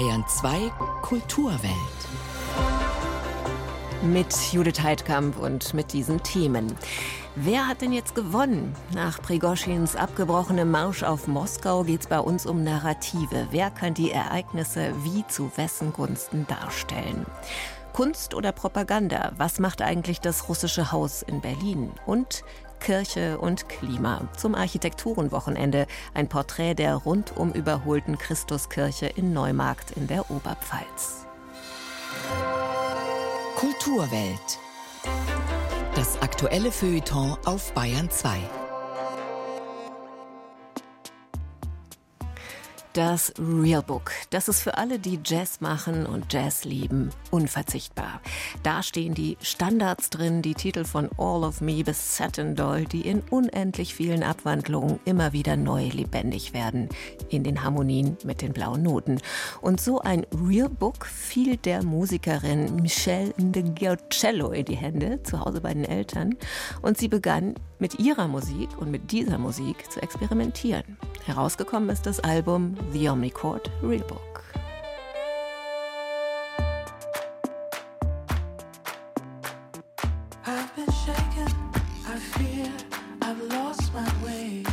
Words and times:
Bayern 0.00 0.24
2 0.26 0.72
Kulturwelt. 1.02 1.72
Mit 4.02 4.34
Judith 4.50 4.80
Heidkamp 4.82 5.38
und 5.38 5.74
mit 5.74 5.92
diesen 5.92 6.22
Themen. 6.22 6.74
Wer 7.36 7.66
hat 7.66 7.82
denn 7.82 7.92
jetzt 7.92 8.14
gewonnen? 8.14 8.74
Nach 8.94 9.20
Prigoschins 9.20 9.96
abgebrochenem 9.96 10.70
Marsch 10.70 11.02
auf 11.02 11.26
Moskau 11.26 11.84
geht 11.84 12.00
es 12.00 12.06
bei 12.06 12.18
uns 12.18 12.46
um 12.46 12.64
Narrative. 12.64 13.48
Wer 13.50 13.70
kann 13.70 13.92
die 13.92 14.10
Ereignisse 14.10 14.94
wie 15.02 15.26
zu 15.26 15.52
wessen 15.56 15.92
Gunsten 15.92 16.46
darstellen? 16.46 17.26
Kunst 17.92 18.34
oder 18.34 18.52
Propaganda? 18.52 19.32
Was 19.36 19.58
macht 19.58 19.82
eigentlich 19.82 20.22
das 20.22 20.48
russische 20.48 20.92
Haus 20.92 21.20
in 21.20 21.42
Berlin? 21.42 21.92
Und 22.06 22.42
Kirche 22.80 23.38
und 23.38 23.68
Klima. 23.68 24.28
Zum 24.36 24.54
Architekturenwochenende 24.54 25.86
ein 26.14 26.28
Porträt 26.28 26.74
der 26.74 26.96
rundum 26.96 27.52
überholten 27.52 28.18
Christuskirche 28.18 29.06
in 29.06 29.32
Neumarkt 29.32 29.92
in 29.92 30.06
der 30.06 30.30
Oberpfalz. 30.30 31.26
Kulturwelt. 33.56 34.58
Das 35.94 36.20
aktuelle 36.22 36.72
Feuilleton 36.72 37.36
auf 37.44 37.72
Bayern 37.74 38.10
2. 38.10 38.38
Das 42.92 43.32
Real 43.38 43.82
Book, 43.82 44.10
das 44.30 44.48
ist 44.48 44.62
für 44.62 44.76
alle, 44.76 44.98
die 44.98 45.20
Jazz 45.24 45.60
machen 45.60 46.06
und 46.06 46.32
Jazz 46.32 46.64
lieben, 46.64 47.10
unverzichtbar. 47.30 48.20
Da 48.64 48.82
stehen 48.82 49.14
die 49.14 49.38
Standards 49.40 50.10
drin, 50.10 50.42
die 50.42 50.54
Titel 50.54 50.84
von 50.84 51.08
All 51.16 51.44
of 51.44 51.60
Me 51.60 51.84
bis 51.84 52.16
Satin 52.16 52.56
Doll, 52.56 52.86
die 52.86 53.02
in 53.02 53.22
unendlich 53.30 53.94
vielen 53.94 54.24
Abwandlungen 54.24 54.98
immer 55.04 55.32
wieder 55.32 55.56
neu 55.56 55.86
lebendig 55.86 56.52
werden, 56.52 56.88
in 57.28 57.44
den 57.44 57.62
Harmonien 57.62 58.16
mit 58.24 58.42
den 58.42 58.52
blauen 58.52 58.82
Noten. 58.82 59.20
Und 59.60 59.80
so 59.80 60.00
ein 60.00 60.26
Real 60.44 60.68
Book 60.68 61.06
fiel 61.06 61.58
der 61.58 61.84
Musikerin 61.84 62.74
Michelle 62.74 63.32
Ndegeocello 63.38 64.50
in 64.50 64.64
die 64.64 64.76
Hände, 64.76 65.22
zu 65.22 65.38
Hause 65.38 65.60
bei 65.60 65.72
den 65.72 65.84
Eltern, 65.84 66.34
und 66.82 66.98
sie 66.98 67.06
begann 67.06 67.54
mit 67.78 68.00
ihrer 68.00 68.26
Musik 68.26 68.68
und 68.78 68.90
mit 68.90 69.12
dieser 69.12 69.38
Musik 69.38 69.90
zu 69.92 70.02
experimentieren. 70.02 70.98
Herausgekommen 71.24 71.88
ist 71.90 72.04
das 72.04 72.20
Album 72.20 72.76
the 72.90 73.04
Omnicord 73.06 73.66
Rulebook. 73.82 74.42
I've 80.46 80.74
been 80.74 80.90
shaken, 81.04 81.48
I 82.06 82.16
fear 82.18 82.72
I've 83.22 83.40
lost 83.52 83.92
my 83.94 84.10
way. 84.24 84.64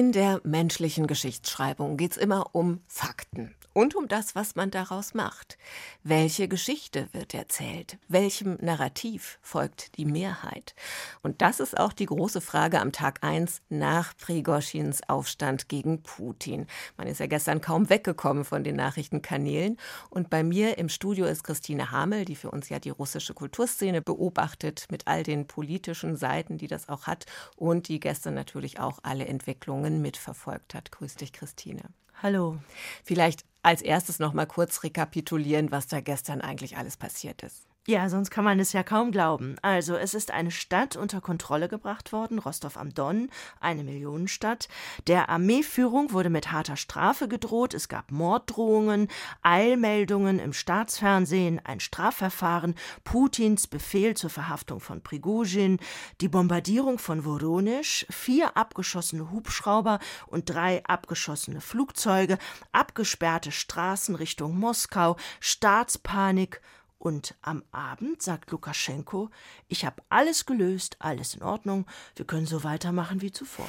In 0.00 0.12
der 0.12 0.40
menschlichen 0.44 1.06
Geschichtsschreibung 1.06 1.98
geht 1.98 2.12
es 2.12 2.16
immer 2.16 2.54
um 2.54 2.80
Fakten 2.88 3.54
und 3.72 3.94
um 3.94 4.08
das, 4.08 4.34
was 4.34 4.56
man 4.56 4.70
daraus 4.70 5.14
macht. 5.14 5.58
Welche 6.02 6.48
Geschichte 6.48 7.08
wird 7.12 7.34
erzählt? 7.34 7.98
Welchem 8.08 8.58
Narrativ 8.60 9.38
folgt 9.42 9.96
die 9.96 10.04
Mehrheit? 10.04 10.74
Und 11.22 11.42
das 11.42 11.60
ist 11.60 11.78
auch 11.78 11.92
die 11.92 12.06
große 12.06 12.40
Frage 12.40 12.80
am 12.80 12.92
Tag 12.92 13.22
1 13.22 13.62
nach 13.68 14.16
Prigoschins 14.16 15.08
Aufstand 15.08 15.68
gegen 15.68 16.02
Putin. 16.02 16.66
Man 16.96 17.06
ist 17.06 17.20
ja 17.20 17.26
gestern 17.26 17.60
kaum 17.60 17.90
weggekommen 17.90 18.44
von 18.44 18.64
den 18.64 18.76
Nachrichtenkanälen. 18.76 19.76
Und 20.08 20.30
bei 20.30 20.42
mir 20.42 20.78
im 20.78 20.88
Studio 20.88 21.26
ist 21.26 21.44
Christine 21.44 21.90
Hamel, 21.90 22.24
die 22.24 22.36
für 22.36 22.50
uns 22.50 22.68
ja 22.68 22.78
die 22.78 22.90
russische 22.90 23.34
Kulturszene 23.34 24.02
beobachtet, 24.02 24.86
mit 24.90 25.06
all 25.06 25.22
den 25.22 25.46
politischen 25.46 26.16
Seiten, 26.16 26.58
die 26.58 26.66
das 26.66 26.88
auch 26.88 27.06
hat 27.06 27.26
und 27.56 27.88
die 27.88 28.00
gestern 28.00 28.34
natürlich 28.34 28.80
auch 28.80 28.98
alle 29.02 29.26
Entwicklungen 29.26 30.02
mitverfolgt 30.02 30.74
hat. 30.74 30.90
Grüß 30.90 31.16
dich, 31.16 31.32
Christine. 31.32 31.82
Hallo. 32.22 32.58
Vielleicht 33.02 33.46
als 33.62 33.80
erstes 33.80 34.18
noch 34.18 34.34
mal 34.34 34.44
kurz 34.44 34.82
rekapitulieren, 34.82 35.70
was 35.70 35.86
da 35.86 36.00
gestern 36.00 36.42
eigentlich 36.42 36.76
alles 36.76 36.98
passiert 36.98 37.42
ist. 37.42 37.69
Ja, 37.90 38.08
sonst 38.08 38.30
kann 38.30 38.44
man 38.44 38.60
es 38.60 38.72
ja 38.72 38.84
kaum 38.84 39.10
glauben. 39.10 39.56
Also, 39.62 39.96
es 39.96 40.14
ist 40.14 40.30
eine 40.30 40.52
Stadt 40.52 40.94
unter 40.94 41.20
Kontrolle 41.20 41.66
gebracht 41.66 42.12
worden, 42.12 42.38
Rostov 42.38 42.76
am 42.76 42.94
Don, 42.94 43.30
eine 43.58 43.82
Millionenstadt. 43.82 44.68
Der 45.08 45.28
Armeeführung 45.28 46.12
wurde 46.12 46.30
mit 46.30 46.52
harter 46.52 46.76
Strafe 46.76 47.26
gedroht. 47.26 47.74
Es 47.74 47.88
gab 47.88 48.12
Morddrohungen, 48.12 49.08
Eilmeldungen 49.42 50.38
im 50.38 50.52
Staatsfernsehen, 50.52 51.60
ein 51.64 51.80
Strafverfahren, 51.80 52.76
Putins 53.02 53.66
Befehl 53.66 54.16
zur 54.16 54.30
Verhaftung 54.30 54.78
von 54.78 55.02
Prigozhin, 55.02 55.80
die 56.20 56.28
Bombardierung 56.28 57.00
von 57.00 57.24
Voronisch, 57.24 58.06
vier 58.08 58.56
abgeschossene 58.56 59.32
Hubschrauber 59.32 59.98
und 60.28 60.48
drei 60.48 60.84
abgeschossene 60.84 61.60
Flugzeuge, 61.60 62.38
abgesperrte 62.70 63.50
Straßen 63.50 64.14
Richtung 64.14 64.56
Moskau, 64.56 65.16
Staatspanik 65.40 66.60
und 67.00 67.34
am 67.40 67.64
Abend 67.72 68.22
sagt 68.22 68.50
Lukaschenko, 68.50 69.30
ich 69.68 69.84
habe 69.84 70.02
alles 70.10 70.44
gelöst, 70.46 70.96
alles 71.00 71.34
in 71.34 71.42
Ordnung, 71.42 71.86
wir 72.14 72.26
können 72.26 72.46
so 72.46 72.62
weitermachen 72.62 73.22
wie 73.22 73.32
zuvor. 73.32 73.66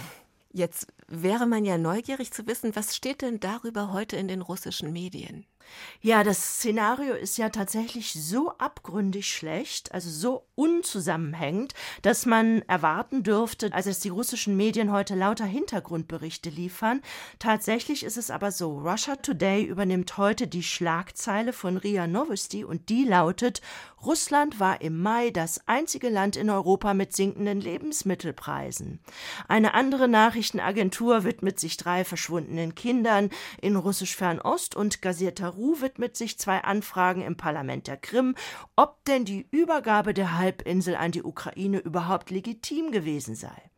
Jetzt 0.52 0.88
wäre 1.08 1.48
man 1.48 1.64
ja 1.64 1.78
neugierig 1.78 2.32
zu 2.34 2.46
wissen, 2.46 2.76
was 2.76 2.94
steht 2.96 3.22
denn 3.22 3.40
darüber 3.40 3.94
heute 3.94 4.18
in 4.18 4.28
den 4.28 4.42
russischen 4.42 4.92
Medien? 4.92 5.46
Ja, 6.02 6.24
das 6.24 6.56
Szenario 6.56 7.14
ist 7.14 7.38
ja 7.38 7.50
tatsächlich 7.50 8.14
so 8.14 8.50
abgründig 8.58 9.30
schlecht, 9.30 9.92
also 9.94 10.10
so 10.10 10.46
unzusammenhängend, 10.56 11.74
dass 12.02 12.26
man 12.26 12.62
erwarten 12.64 13.24
dürfte, 13.24 13.72
also 13.72 13.90
dass 13.90 14.00
die 14.00 14.10
russischen 14.10 14.58
Medien 14.58 14.92
heute 14.92 15.16
lauter 15.16 15.46
Hintergrundberichte 15.46 16.50
liefern. 16.50 17.02
Tatsächlich 17.40 18.04
ist 18.04 18.18
es 18.18 18.32
aber 18.32 18.52
so, 18.52 18.80
Russia 18.80 19.16
Today 19.16 19.64
übernimmt 19.64 20.18
heute 20.18 20.48
die 20.48 20.64
Schlagzeile 20.64 21.54
von 21.54 21.78
RIA 21.78 22.08
Novosti 22.08 22.64
und 22.64 22.90
die 22.90 23.04
lautet, 23.04 23.62
Russland 24.04 24.60
war 24.60 24.82
im 24.82 25.00
Mai 25.00 25.30
das 25.30 25.68
einzige 25.68 26.10
Land 26.10 26.36
in 26.36 26.50
Europa 26.50 26.96
mit 26.96 27.16
sinkenden 27.16 27.62
Lebensmittelpreisen. 27.62 29.00
Eine 29.48 29.76
andere 29.76 30.08
Nachrichtenagentur 30.08 31.24
widmet 31.24 31.60
sich 31.60 31.78
drei 31.78 32.04
verschwundenen 32.04 32.74
Kindern 32.74 33.30
in 33.62 33.76
russisch 33.76 34.16
Fernost 34.16 34.76
und 34.76 35.04
Gazeta 35.04 35.50
Ru 35.56 35.82
widmet 35.82 36.18
sich 36.18 36.40
zwei 36.40 36.60
Anfragen 36.64 37.22
im 37.22 37.38
Parlament 37.38 37.88
der 37.88 37.98
Krim, 37.98 38.36
ob 38.76 39.04
denn 39.06 39.26
die 39.26 39.48
Übergabe 39.52 40.14
der 40.14 40.38
Halbinsel 40.38 40.96
an 40.96 41.12
die 41.12 41.24
Ukraine 41.24 41.80
überhaupt 41.80 42.30
legitim 42.30 42.92
gewesen 42.92 43.36
sei. 43.36 43.72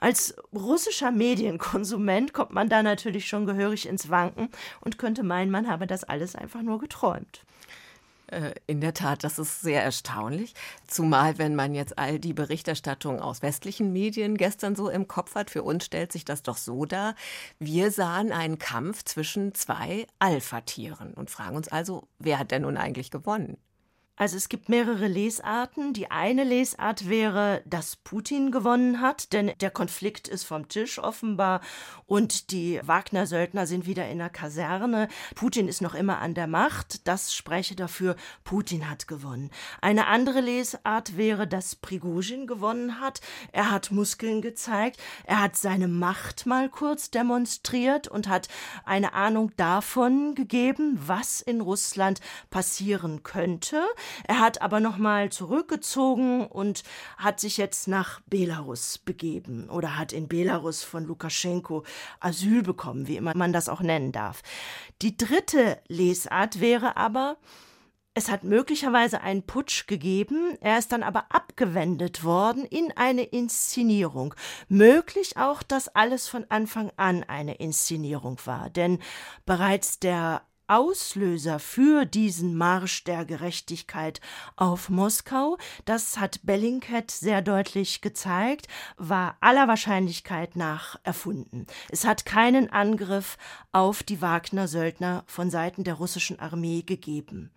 Als 0.00 0.34
russischer 0.54 1.10
Medienkonsument 1.10 2.32
kommt 2.32 2.52
man 2.52 2.68
da 2.68 2.82
natürlich 2.82 3.28
schon 3.28 3.46
gehörig 3.46 3.86
ins 3.86 4.08
Wanken 4.08 4.48
und 4.80 4.98
könnte 4.98 5.22
meinen, 5.22 5.50
man 5.50 5.68
habe 5.68 5.86
das 5.86 6.04
alles 6.04 6.34
einfach 6.34 6.62
nur 6.62 6.78
geträumt. 6.78 7.44
Äh, 8.30 8.54
in 8.66 8.80
der 8.80 8.94
Tat, 8.94 9.24
das 9.24 9.38
ist 9.38 9.60
sehr 9.60 9.82
erstaunlich. 9.82 10.54
Zumal, 10.86 11.38
wenn 11.38 11.56
man 11.56 11.74
jetzt 11.74 11.98
all 11.98 12.18
die 12.18 12.32
Berichterstattung 12.32 13.20
aus 13.20 13.42
westlichen 13.42 13.92
Medien 13.92 14.36
gestern 14.36 14.76
so 14.76 14.88
im 14.88 15.08
Kopf 15.08 15.34
hat, 15.34 15.50
für 15.50 15.64
uns 15.64 15.84
stellt 15.84 16.12
sich 16.12 16.24
das 16.24 16.42
doch 16.42 16.56
so 16.56 16.84
dar. 16.84 17.14
Wir 17.58 17.90
sahen 17.90 18.30
einen 18.30 18.58
Kampf 18.58 19.04
zwischen 19.04 19.54
zwei 19.54 20.06
Alpha-Tieren 20.20 21.14
und 21.14 21.30
fragen 21.30 21.56
uns 21.56 21.68
also, 21.68 22.08
wer 22.18 22.38
hat 22.38 22.52
denn 22.52 22.62
nun 22.62 22.76
eigentlich 22.76 23.10
gewonnen? 23.10 23.56
Also 24.20 24.36
es 24.36 24.50
gibt 24.50 24.68
mehrere 24.68 25.06
Lesarten. 25.06 25.94
Die 25.94 26.10
eine 26.10 26.44
Lesart 26.44 27.08
wäre, 27.08 27.62
dass 27.64 27.96
Putin 27.96 28.50
gewonnen 28.50 29.00
hat, 29.00 29.32
denn 29.32 29.52
der 29.62 29.70
Konflikt 29.70 30.28
ist 30.28 30.44
vom 30.44 30.68
Tisch 30.68 30.98
offenbar 30.98 31.62
und 32.04 32.50
die 32.50 32.80
Wagner-Söldner 32.82 33.66
sind 33.66 33.86
wieder 33.86 34.10
in 34.10 34.18
der 34.18 34.28
Kaserne. 34.28 35.08
Putin 35.34 35.68
ist 35.68 35.80
noch 35.80 35.94
immer 35.94 36.18
an 36.18 36.34
der 36.34 36.48
Macht. 36.48 37.08
Das 37.08 37.34
spreche 37.34 37.76
dafür, 37.76 38.14
Putin 38.44 38.90
hat 38.90 39.08
gewonnen. 39.08 39.50
Eine 39.80 40.06
andere 40.06 40.42
Lesart 40.42 41.16
wäre, 41.16 41.46
dass 41.46 41.76
Prigozhin 41.76 42.46
gewonnen 42.46 43.00
hat. 43.00 43.22
Er 43.52 43.70
hat 43.70 43.90
Muskeln 43.90 44.42
gezeigt. 44.42 45.00
Er 45.24 45.40
hat 45.40 45.56
seine 45.56 45.88
Macht 45.88 46.44
mal 46.44 46.68
kurz 46.68 47.10
demonstriert 47.10 48.06
und 48.06 48.28
hat 48.28 48.48
eine 48.84 49.14
Ahnung 49.14 49.52
davon 49.56 50.34
gegeben, 50.34 51.00
was 51.06 51.40
in 51.40 51.62
Russland 51.62 52.20
passieren 52.50 53.22
könnte. 53.22 53.82
Er 54.26 54.40
hat 54.40 54.62
aber 54.62 54.80
nochmal 54.80 55.30
zurückgezogen 55.30 56.46
und 56.46 56.82
hat 57.16 57.40
sich 57.40 57.56
jetzt 57.56 57.88
nach 57.88 58.20
Belarus 58.26 58.98
begeben 58.98 59.68
oder 59.70 59.98
hat 59.98 60.12
in 60.12 60.28
Belarus 60.28 60.82
von 60.82 61.04
Lukaschenko 61.04 61.84
Asyl 62.20 62.62
bekommen, 62.62 63.08
wie 63.08 63.16
immer 63.16 63.32
man 63.36 63.52
das 63.52 63.68
auch 63.68 63.80
nennen 63.80 64.12
darf. 64.12 64.42
Die 65.02 65.16
dritte 65.16 65.78
Lesart 65.88 66.60
wäre 66.60 66.96
aber, 66.96 67.36
es 68.12 68.28
hat 68.28 68.42
möglicherweise 68.42 69.20
einen 69.20 69.44
Putsch 69.44 69.86
gegeben, 69.86 70.58
er 70.60 70.78
ist 70.78 70.90
dann 70.90 71.04
aber 71.04 71.26
abgewendet 71.30 72.24
worden 72.24 72.64
in 72.64 72.92
eine 72.96 73.22
Inszenierung. 73.22 74.34
Möglich 74.68 75.36
auch, 75.36 75.62
dass 75.62 75.88
alles 75.88 76.26
von 76.26 76.44
Anfang 76.48 76.90
an 76.96 77.22
eine 77.22 77.54
Inszenierung 77.54 78.38
war, 78.44 78.68
denn 78.68 78.98
bereits 79.46 80.00
der 80.00 80.42
Auslöser 80.70 81.58
für 81.58 82.04
diesen 82.04 82.56
Marsch 82.56 83.02
der 83.02 83.24
Gerechtigkeit 83.24 84.20
auf 84.54 84.88
Moskau, 84.88 85.58
das 85.84 86.18
hat 86.18 86.40
Bellingcat 86.44 87.10
sehr 87.10 87.42
deutlich 87.42 88.02
gezeigt, 88.02 88.68
war 88.96 89.36
aller 89.40 89.66
Wahrscheinlichkeit 89.66 90.54
nach 90.54 90.96
erfunden. 91.02 91.66
Es 91.88 92.04
hat 92.04 92.24
keinen 92.24 92.70
Angriff 92.70 93.36
auf 93.72 94.04
die 94.04 94.22
Wagner-Söldner 94.22 95.24
von 95.26 95.50
Seiten 95.50 95.82
der 95.82 95.94
russischen 95.94 96.38
Armee 96.38 96.82
gegeben. 96.82 97.50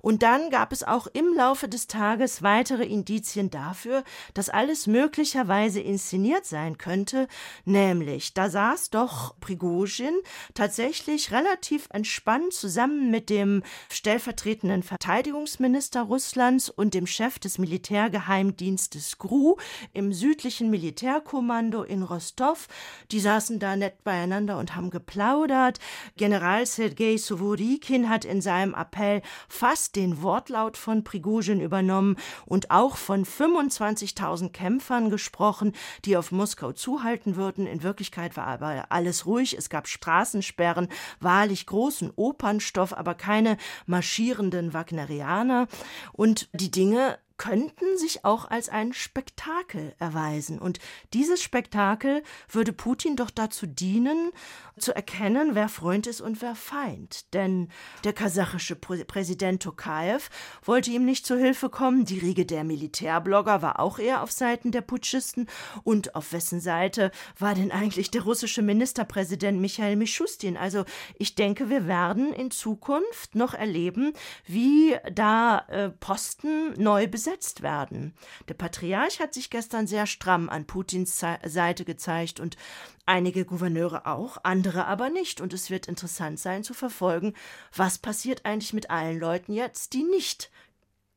Und 0.00 0.22
dann 0.22 0.50
gab 0.50 0.72
es 0.72 0.82
auch 0.84 1.08
im 1.08 1.34
Laufe 1.34 1.68
des 1.68 1.88
Tages 1.88 2.42
weitere 2.42 2.84
Indizien 2.84 3.50
dafür, 3.50 4.04
dass 4.34 4.48
alles 4.48 4.86
möglicherweise 4.86 5.80
inszeniert 5.80 6.46
sein 6.46 6.78
könnte, 6.78 7.26
nämlich 7.64 8.32
da 8.32 8.48
saß 8.48 8.90
doch 8.90 9.38
Prigozhin 9.40 10.14
tatsächlich 10.54 11.32
relativ 11.32 11.88
entspannt 11.90 12.45
zusammen 12.50 13.10
mit 13.10 13.30
dem 13.30 13.62
stellvertretenden 13.90 14.82
Verteidigungsminister 14.82 16.02
Russlands 16.02 16.70
und 16.70 16.94
dem 16.94 17.06
Chef 17.06 17.38
des 17.38 17.58
Militärgeheimdienstes 17.58 19.18
GRU 19.18 19.56
im 19.92 20.12
südlichen 20.12 20.70
Militärkommando 20.70 21.82
in 21.82 22.02
Rostov. 22.02 22.68
Die 23.10 23.20
saßen 23.20 23.58
da 23.58 23.76
nett 23.76 24.04
beieinander 24.04 24.58
und 24.58 24.74
haben 24.74 24.90
geplaudert. 24.90 25.78
General 26.16 26.66
Sergei 26.66 27.16
Suvorikin 27.16 28.08
hat 28.08 28.24
in 28.24 28.40
seinem 28.40 28.74
Appell 28.74 29.22
fast 29.48 29.96
den 29.96 30.22
Wortlaut 30.22 30.76
von 30.76 31.04
Prigozhin 31.04 31.60
übernommen 31.60 32.16
und 32.44 32.70
auch 32.70 32.96
von 32.96 33.24
25.000 33.24 34.50
Kämpfern 34.50 35.10
gesprochen, 35.10 35.72
die 36.04 36.16
auf 36.16 36.32
Moskau 36.32 36.72
zuhalten 36.72 37.36
würden. 37.36 37.66
In 37.66 37.82
Wirklichkeit 37.82 38.36
war 38.36 38.46
aber 38.46 38.86
alles 38.90 39.26
ruhig. 39.26 39.56
Es 39.56 39.70
gab 39.70 39.88
Straßensperren, 39.88 40.88
wahrlich 41.20 41.66
großen 41.66 42.12
Opernstoff, 42.36 42.92
aber 42.92 43.14
keine 43.14 43.56
marschierenden 43.86 44.74
Wagnerianer. 44.74 45.68
Und 46.12 46.48
die 46.52 46.70
Dinge 46.70 47.18
könnten 47.38 47.98
sich 47.98 48.24
auch 48.24 48.50
als 48.50 48.68
ein 48.68 48.92
Spektakel 48.92 49.94
erweisen. 49.98 50.58
Und 50.58 50.78
dieses 51.12 51.42
Spektakel 51.42 52.22
würde 52.48 52.72
Putin 52.72 53.16
doch 53.16 53.30
dazu 53.30 53.66
dienen, 53.66 54.30
zu 54.78 54.94
erkennen, 54.94 55.54
wer 55.54 55.68
Freund 55.68 56.06
ist 56.06 56.20
und 56.20 56.40
wer 56.42 56.54
Feind. 56.54 57.32
Denn 57.34 57.68
der 58.04 58.12
kasachische 58.12 58.76
Präsident 58.76 59.62
Tokayev 59.62 60.28
wollte 60.62 60.90
ihm 60.90 61.04
nicht 61.04 61.26
zu 61.26 61.36
Hilfe 61.36 61.70
kommen. 61.70 62.04
Die 62.04 62.18
Riege 62.18 62.46
der 62.46 62.64
Militärblogger 62.64 63.62
war 63.62 63.80
auch 63.80 63.98
eher 63.98 64.22
auf 64.22 64.32
Seiten 64.32 64.72
der 64.72 64.82
Putschisten. 64.82 65.46
Und 65.82 66.14
auf 66.14 66.32
wessen 66.32 66.60
Seite 66.60 67.10
war 67.38 67.54
denn 67.54 67.70
eigentlich 67.70 68.10
der 68.10 68.22
russische 68.22 68.62
Ministerpräsident 68.62 69.60
Michael 69.60 69.96
Mischustin? 69.96 70.56
Also 70.56 70.84
ich 71.18 71.34
denke, 71.34 71.70
wir 71.70 71.86
werden 71.86 72.32
in 72.32 72.50
Zukunft 72.50 73.34
noch 73.34 73.54
erleben, 73.54 74.12
wie 74.46 74.96
da 75.12 75.60
äh, 75.68 75.90
Posten 75.90 76.72
neu 76.76 77.06
besetzt 77.06 77.25
werden. 77.62 78.14
Der 78.48 78.54
Patriarch 78.54 79.20
hat 79.20 79.34
sich 79.34 79.50
gestern 79.50 79.86
sehr 79.86 80.06
stramm 80.06 80.48
an 80.48 80.66
Putins 80.66 81.18
Seite 81.44 81.84
gezeigt 81.84 82.40
und 82.40 82.56
einige 83.04 83.44
Gouverneure 83.44 84.06
auch, 84.06 84.38
andere 84.42 84.86
aber 84.86 85.10
nicht. 85.10 85.40
Und 85.40 85.52
es 85.52 85.70
wird 85.70 85.86
interessant 85.86 86.38
sein 86.38 86.64
zu 86.64 86.74
verfolgen, 86.74 87.34
was 87.74 87.98
passiert 87.98 88.44
eigentlich 88.44 88.72
mit 88.72 88.90
allen 88.90 89.18
Leuten 89.18 89.52
jetzt, 89.52 89.92
die 89.92 90.04
nicht 90.04 90.50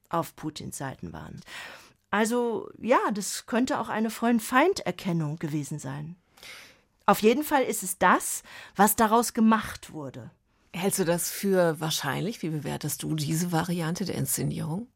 auf 0.09 0.35
Putins 0.35 0.77
Seiten 0.77 1.13
waren. 1.13 1.41
Also 2.11 2.69
ja, 2.79 2.99
das 3.13 3.45
könnte 3.45 3.79
auch 3.79 3.89
eine 3.89 4.09
Freund-Feind-Erkennung 4.09 5.37
gewesen 5.37 5.79
sein. 5.79 6.15
Auf 7.05 7.21
jeden 7.21 7.43
Fall 7.43 7.63
ist 7.63 7.83
es 7.83 7.97
das, 7.97 8.43
was 8.75 8.95
daraus 8.95 9.33
gemacht 9.33 9.93
wurde. 9.93 10.31
Hältst 10.73 10.99
du 10.99 11.05
das 11.05 11.31
für 11.31 11.79
wahrscheinlich? 11.79 12.41
Wie 12.43 12.49
bewertest 12.49 13.03
du 13.03 13.15
diese 13.15 13.51
Variante 13.51 14.05
der 14.05 14.15
Inszenierung? 14.15 14.87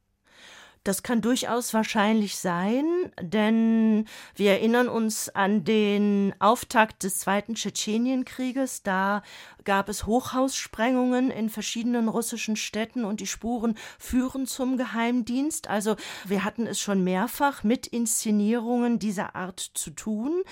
Das 0.84 1.02
kann 1.02 1.22
durchaus 1.22 1.74
wahrscheinlich 1.74 2.38
sein, 2.38 2.86
denn 3.22 4.06
wir 4.36 4.52
erinnern 4.52 4.90
uns 4.90 5.30
an 5.30 5.64
den 5.64 6.34
Auftakt 6.40 7.04
des 7.04 7.20
Zweiten 7.20 7.56
Tschetschenienkrieges. 7.56 8.84
Da 8.84 9.24
gab 9.64 9.88
es 9.88 10.06
Hochhaussprengungen 10.06 11.32
in 11.32 11.50
verschiedenen 11.50 12.10
russischen 12.10 12.58
Städten 12.58 13.06
und 13.06 13.22
die 13.22 13.28
Spuren 13.28 13.76
führen 13.98 14.46
zum 14.46 14.76
Geheimdienst. 14.76 15.70
Also 15.70 15.96
wir 16.26 16.44
hatten 16.44 16.68
es 16.68 16.82
schon 16.82 17.02
mehrfach 17.02 17.64
mit 17.64 17.88
Inszenierungen 17.88 19.00
dieser 19.00 19.38
Art 19.38 19.62
zu 19.62 19.92
tun. 19.92 20.44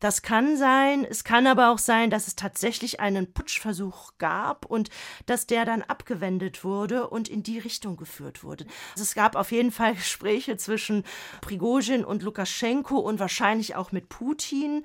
Das 0.00 0.22
kann 0.22 0.56
sein, 0.56 1.04
es 1.04 1.24
kann 1.24 1.46
aber 1.46 1.70
auch 1.70 1.78
sein, 1.78 2.08
dass 2.08 2.26
es 2.26 2.36
tatsächlich 2.36 3.00
einen 3.00 3.34
Putschversuch 3.34 4.12
gab 4.16 4.64
und 4.64 4.88
dass 5.26 5.46
der 5.46 5.66
dann 5.66 5.82
abgewendet 5.82 6.64
wurde 6.64 7.08
und 7.08 7.28
in 7.28 7.42
die 7.42 7.58
Richtung 7.58 7.98
geführt 7.98 8.44
wurde. 8.44 8.64
Also 8.92 9.02
es 9.02 9.14
gab 9.14 9.36
auf 9.36 9.52
jeden 9.52 9.73
Fall 9.74 9.94
Gespräche 9.94 10.56
zwischen 10.56 11.04
Prigozhin 11.42 12.04
und 12.04 12.22
Lukaschenko 12.22 12.98
und 12.98 13.20
wahrscheinlich 13.20 13.76
auch 13.76 13.92
mit 13.92 14.08
Putin. 14.08 14.84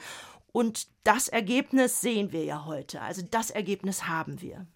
Und 0.51 0.87
das 1.03 1.27
Ergebnis 1.27 2.01
sehen 2.01 2.31
wir 2.31 2.43
ja 2.43 2.65
heute. 2.65 3.01
Also 3.01 3.21
das 3.29 3.49
Ergebnis 3.51 4.07
haben 4.07 4.41
wir. 4.41 4.67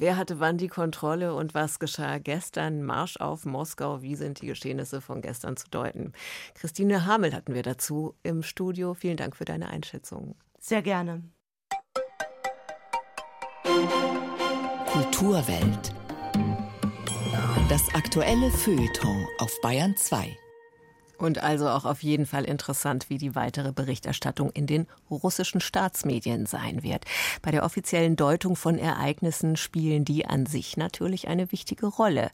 Wer 0.00 0.16
hatte 0.16 0.40
wann 0.40 0.56
die 0.56 0.68
Kontrolle 0.68 1.34
und 1.34 1.52
was 1.52 1.78
geschah 1.78 2.16
gestern? 2.16 2.82
Marsch 2.82 3.18
auf 3.18 3.44
Moskau. 3.44 4.00
Wie 4.00 4.16
sind 4.16 4.40
die 4.40 4.46
Geschehnisse 4.46 5.02
von 5.02 5.20
gestern 5.20 5.58
zu 5.58 5.68
deuten? 5.68 6.14
Christine 6.54 7.04
Hamel 7.04 7.34
hatten 7.34 7.52
wir 7.52 7.62
dazu 7.62 8.14
im 8.22 8.42
Studio. 8.42 8.94
Vielen 8.94 9.18
Dank 9.18 9.36
für 9.36 9.44
deine 9.44 9.68
Einschätzung. 9.68 10.36
Sehr 10.58 10.80
gerne. 10.80 11.22
Kulturwelt. 14.86 15.99
Das 17.70 17.94
aktuelle 17.94 18.50
Feuilleton 18.50 19.28
auf 19.38 19.60
Bayern 19.60 19.96
2. 19.96 20.36
Und 21.18 21.40
also 21.40 21.68
auch 21.68 21.84
auf 21.84 22.02
jeden 22.02 22.26
Fall 22.26 22.44
interessant, 22.44 23.08
wie 23.10 23.16
die 23.16 23.36
weitere 23.36 23.70
Berichterstattung 23.70 24.50
in 24.50 24.66
den 24.66 24.88
russischen 25.08 25.60
Staatsmedien 25.60 26.46
sein 26.46 26.82
wird. 26.82 27.04
Bei 27.42 27.52
der 27.52 27.62
offiziellen 27.62 28.16
Deutung 28.16 28.56
von 28.56 28.76
Ereignissen 28.76 29.56
spielen 29.56 30.04
die 30.04 30.26
an 30.26 30.46
sich 30.46 30.78
natürlich 30.78 31.28
eine 31.28 31.52
wichtige 31.52 31.86
Rolle. 31.86 32.32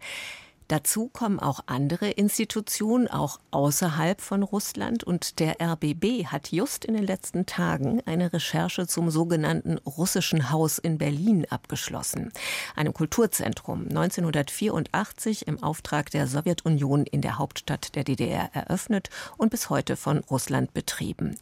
Dazu 0.69 1.09
kommen 1.09 1.39
auch 1.39 1.61
andere 1.67 2.11
Institutionen, 2.11 3.09
auch 3.09 3.39
außerhalb 3.51 4.21
von 4.21 4.43
Russland. 4.43 5.05
Und 5.05 5.39
der 5.39 5.61
RBB 5.61 6.27
hat 6.27 6.51
just 6.51 6.85
in 6.85 6.95
den 6.95 7.05
letzten 7.07 7.47
Tagen 7.47 8.03
eine 8.05 8.33
Recherche 8.33 8.87
zum 8.87 9.11
sogenannten 9.11 9.79
Russischen 9.79 10.51
Haus 10.51 10.79
in 10.79 10.99
Berlin 10.99 11.47
abgeschlossen, 11.49 12.33
einem 12.75 12.93
Kulturzentrum. 12.93 13.83
1984 13.89 15.47
im 15.47 15.63
Auftrag 15.63 16.11
der 16.11 16.27
Sowjetunion 16.27 17.07
in 17.07 17.23
der 17.23 17.39
Hauptstadt 17.39 17.95
der 17.95 18.05
DDR 18.05 18.51
eröffnet 18.53 19.11
und 19.37 19.51
bis 19.51 19.71
heute 19.71 19.97
von 19.97 20.19
Russland 20.19 20.75
betrieben 20.75 21.39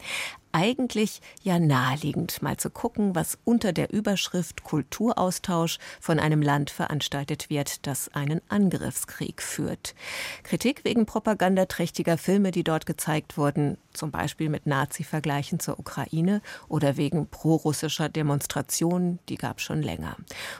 eigentlich 0.55 1.19
ja 1.43 1.59
naheliegend, 1.59 2.41
mal 2.41 2.55
zu 2.55 2.69
gucken, 2.69 3.13
was 3.13 3.37
unter 3.43 3.73
der 3.73 3.91
Überschrift 3.91 4.63
Kulturaustausch 4.63 5.79
von 5.99 6.17
einem 6.17 6.41
Land 6.41 6.69
veranstaltet 6.69 7.49
wird, 7.49 7.85
das 7.85 8.07
einen 8.13 8.39
Angriffskrieg 8.47 9.41
führt. 9.41 9.95
Kritik 10.43 10.85
wegen 10.85 11.05
propagandaträchtiger 11.05 12.17
Filme, 12.17 12.51
die 12.51 12.63
dort 12.63 12.85
gezeigt 12.85 13.37
wurden, 13.37 13.77
zum 13.91 14.11
Beispiel 14.11 14.47
mit 14.47 14.65
Nazi-Vergleichen 14.65 15.59
zur 15.59 15.77
Ukraine 15.77 16.41
oder 16.69 16.95
wegen 16.95 17.27
prorussischer 17.27 18.07
Demonstrationen, 18.07 19.19
die 19.27 19.35
gab 19.35 19.59
schon 19.59 19.83
länger. 19.83 20.15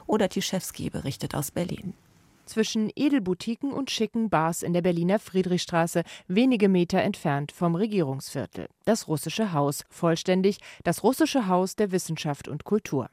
Oder 0.08 0.28
Tischewski 0.28 0.90
berichtet 0.90 1.36
aus 1.36 1.52
Berlin 1.52 1.94
zwischen 2.46 2.92
Edelboutiquen 2.96 3.72
und 3.72 3.92
schicken 3.92 4.30
Bars 4.30 4.64
in 4.64 4.74
der 4.74 4.82
Berliner 4.82 5.20
Friedrichstraße, 5.20 6.04
wenige 6.28 6.70
Meter 6.70 7.02
entfernt 7.02 7.52
vom 7.52 7.76
Regierungsviertel. 7.76 8.68
Das 8.86 9.08
Russische 9.08 9.54
Haus, 9.54 9.84
vollständig 9.90 10.60
das 10.84 11.04
Russische 11.04 11.48
Haus 11.48 11.76
der 11.76 11.92
Wissenschaft 11.92 12.48
und 12.48 12.64
Kultur. 12.64 13.10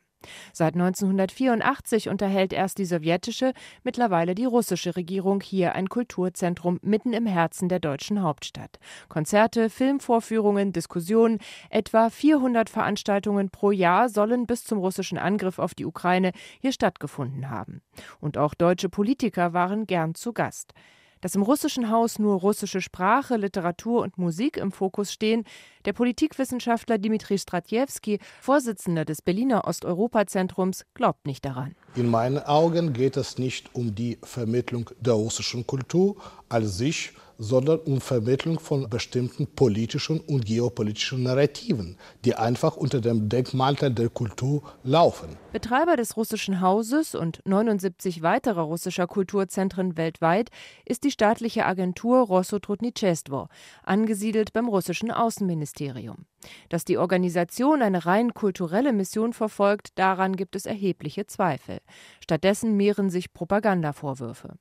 Seit 0.53 0.75
1984 0.75 2.09
unterhält 2.09 2.53
erst 2.53 2.79
die 2.79 2.85
sowjetische, 2.85 3.53
mittlerweile 3.85 4.35
die 4.35 4.45
russische 4.45 4.97
Regierung 4.97 5.41
hier 5.41 5.75
ein 5.75 5.89
Kulturzentrum 5.89 6.79
mitten 6.83 7.13
im 7.13 7.27
Herzen 7.27 7.69
der 7.69 7.81
deutschen 7.81 8.23
Hauptstadt. 8.23 8.79
Konzerte, 9.09 9.71
Filmvorführungen, 9.71 10.73
Diskussionen, 10.73 11.39
etwa 11.71 12.11
400 12.11 12.71
Veranstaltungen 12.71 13.51
pro 13.51 13.71
Jahr 13.71 14.09
sollen 14.09 14.47
bis 14.47 14.65
zum 14.65 14.79
russischen 14.79 15.19
Angriff 15.19 15.59
auf 15.59 15.75
die 15.75 15.87
Ukraine 15.87 16.33
hier 16.61 16.73
stattgefunden 16.73 17.51
haben. 17.51 17.83
Und 18.21 18.39
auch 18.39 18.55
deutsche 18.55 18.89
Politiker 18.89 19.53
waren 19.53 19.87
gern 19.87 20.15
zu 20.15 20.33
Gast. 20.33 20.75
Dass 21.23 21.37
im 21.37 21.43
russischen 21.43 21.89
Haus 21.89 22.19
nur 22.19 22.41
russische 22.41 22.81
Sprache, 22.81 23.37
Literatur 23.37 24.03
und 24.03 24.19
Musik 24.19 24.57
im 24.57 24.73
Fokus 24.73 25.13
stehen, 25.13 25.45
der 25.85 25.93
Politikwissenschaftler 25.93 26.99
Dimitri 26.99 27.39
Stratjewski, 27.39 28.19
Vorsitzender 28.41 29.05
des 29.05 29.23
Berliner 29.23 29.65
Osteuropa-Zentrums, 29.65 30.85
glaubt 30.95 31.27
nicht 31.29 31.45
daran. 31.45 31.77
In 31.95 32.11
meinen 32.11 32.41
Augen 32.41 32.93
geht 32.93 33.17
es 33.17 33.39
nicht 33.39 33.73
um 33.73 33.95
die 33.95 34.19
Vermittlung 34.25 34.91
der 34.99 35.15
russischen 35.15 35.65
Kultur 35.65 36.17
als 36.49 36.77
sich, 36.77 37.13
sondern 37.39 37.81
um 37.81 38.01
Vermittlung 38.01 38.59
von 38.61 38.89
bestimmten 38.89 39.47
politischen 39.47 40.21
und 40.21 40.45
geopolitischen 40.47 41.23
Narrativen, 41.23 41.97
die 42.25 42.35
einfach 42.35 42.77
unter 42.77 43.01
dem 43.01 43.29
Denkmantel 43.29 43.93
der 43.93 44.09
Kultur 44.09 44.63
laufen. 44.83 45.37
Betreiber 45.53 45.97
des 45.97 46.17
russischen 46.17 46.61
Hauses 46.61 47.15
und 47.15 47.41
79 47.45 48.23
weiterer 48.23 48.63
russischer 48.63 49.07
Kulturzentren 49.07 49.97
weltweit 49.97 50.51
ist 50.85 51.05
die 51.05 51.11
staatliche 51.11 51.67
Agentur 51.67 52.21
Rossotrudnichestvo, 52.21 53.49
angesiedelt 53.83 54.53
beim 54.53 54.69
russischen 54.69 55.11
Außenministerium. 55.11 56.27
Dass 56.69 56.85
die 56.85 56.99
Organisation 56.99 57.83
eine 57.83 58.05
rein 58.07 58.35
kulturelle 58.35 58.93
Mission 58.93 59.33
verfolgt, 59.33 59.99
daran 59.99 60.35
gibt 60.37 60.57
es 60.57 60.67
erhebliche 60.67 61.27
Zweifel. 61.27 61.79
Stattdessen 62.21 62.77
mehren 62.77 63.11
sich 63.11 63.33
Propagandavorwürfe. 63.33 64.55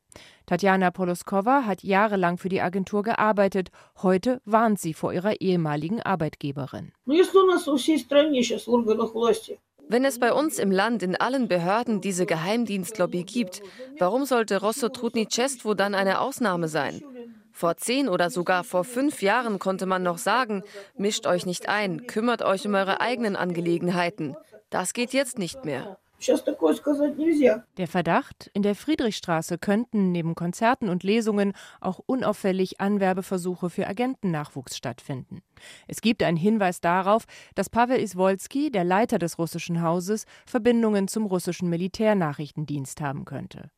Tatjana 0.52 0.92
Poloskova 0.92 1.64
hat 1.66 1.82
jahrelang 1.82 2.38
für 2.38 2.50
die 2.50 2.60
Agentur 2.60 3.04
gearbeitet. 3.04 3.70
Heute 4.02 4.42
warnt 4.44 4.82
sie 4.82 4.94
vor 4.94 5.14
ihrer 5.14 5.40
ehemaligen 5.40 6.02
Arbeitgeberin. 6.02 6.92
Wenn 9.88 10.04
es 10.04 10.20
bei 10.20 10.34
uns 10.34 10.60
im 10.60 10.72
Land 10.72 11.04
in 11.04 11.16
allen 11.16 11.48
Behörden 11.48 12.02
diese 12.02 12.26
Geheimdienstlobby 12.26 13.24
gibt, 13.24 13.62
warum 13.98 14.26
sollte 14.26 14.60
Rosso 14.60 14.90
Trudnicestvo 14.90 15.74
dann 15.74 15.96
eine 15.96 16.20
Ausnahme 16.20 16.68
sein? 16.68 17.02
Vor 17.54 17.78
zehn 17.78 18.10
oder 18.10 18.30
sogar 18.30 18.66
vor 18.66 18.84
fünf 18.84 19.22
Jahren 19.22 19.58
konnte 19.58 19.86
man 19.86 20.04
noch 20.04 20.18
sagen, 20.18 20.64
mischt 20.98 21.28
euch 21.28 21.46
nicht 21.46 21.70
ein, 21.70 22.08
kümmert 22.08 22.42
euch 22.42 22.68
um 22.68 22.76
eure 22.76 23.00
eigenen 23.00 23.38
Angelegenheiten. 23.38 24.36
Das 24.70 24.92
geht 24.92 25.14
jetzt 25.14 25.40
nicht 25.40 25.64
mehr. 25.64 25.98
Der 27.78 27.88
Verdacht, 27.88 28.50
in 28.54 28.62
der 28.62 28.76
Friedrichstraße 28.76 29.58
könnten 29.58 30.12
neben 30.12 30.36
Konzerten 30.36 30.90
und 30.90 31.04
Lesungen 31.04 31.54
auch 31.80 32.00
unauffällig 32.00 32.80
Anwerbeversuche 32.80 33.70
für 33.70 33.88
Agentennachwuchs 33.88 34.78
stattfinden. 34.78 35.42
Es 35.88 36.02
gibt 36.02 36.24
einen 36.24 36.38
Hinweis 36.38 36.82
darauf, 36.82 37.26
dass 37.56 37.70
Pavel 37.70 38.00
Iswolski, 38.00 38.72
der 38.72 38.84
Leiter 38.84 39.20
des 39.20 39.38
russischen 39.38 39.82
Hauses, 39.82 40.26
Verbindungen 40.46 41.08
zum 41.08 41.26
russischen 41.26 41.70
Militärnachrichtendienst 41.70 43.02
haben 43.02 43.26
könnte. 43.26 43.72